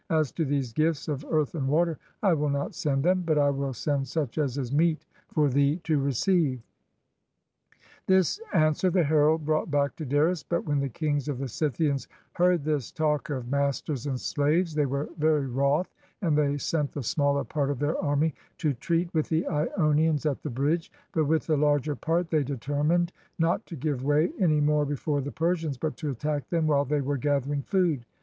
As 0.09 0.31
to 0.31 0.45
these 0.45 0.73
gifts 0.73 1.07
of 1.07 1.23
earth 1.29 1.53
and 1.53 1.67
water, 1.67 1.99
I 2.23 2.33
will 2.33 2.49
not 2.49 2.73
send 2.73 3.03
them; 3.03 3.21
but 3.23 3.37
I 3.37 3.51
will 3.51 3.71
send 3.71 4.07
such 4.07 4.39
as 4.39 4.57
is 4.57 4.73
meet 4.73 5.05
for 5.31 5.47
thee 5.47 5.79
to 5.83 6.01
receive." 6.01 6.63
This 8.07 8.41
answer 8.51 8.89
the 8.89 9.03
herald 9.03 9.45
brought 9.45 9.69
back 9.69 9.95
to 9.97 10.05
Darius; 10.07 10.41
but 10.41 10.65
when 10.65 10.79
the 10.79 10.89
kings 10.89 11.27
of 11.27 11.37
the 11.37 11.47
Scythians 11.47 12.07
heard 12.33 12.63
this 12.63 12.91
talk 12.91 13.29
of 13.29 13.47
mas 13.51 13.79
ters 13.79 14.07
and 14.07 14.19
slaves 14.19 14.73
they 14.73 14.87
were 14.87 15.07
very 15.19 15.45
wroth, 15.45 15.93
and 16.23 16.35
they 16.35 16.57
sent 16.57 16.93
the 16.93 17.03
smaller 17.03 17.43
part 17.43 17.69
of 17.69 17.77
their 17.77 17.99
army 18.01 18.33
to 18.57 18.73
treat 18.73 19.13
with 19.13 19.29
the 19.29 19.43
lonians 19.77 20.25
at 20.25 20.41
the 20.41 20.49
bridge; 20.49 20.91
but 21.11 21.25
with 21.25 21.45
the 21.45 21.57
larger 21.57 21.95
part 21.95 22.31
they 22.31 22.41
determined 22.43 23.13
not 23.37 23.63
to 23.67 23.75
give 23.75 24.03
way 24.03 24.31
any 24.39 24.59
more 24.61 24.83
before 24.83 25.21
the 25.21 25.31
Persians, 25.31 25.77
but 25.77 25.95
to 25.97 26.09
attack 26.09 26.49
them 26.49 26.65
while 26.65 26.85
they 26.85 27.01
were 27.01 27.17
gathering 27.17 27.61
food. 27.61 28.03